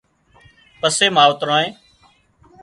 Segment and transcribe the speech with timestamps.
[0.79, 1.69] پسي ماوترانئي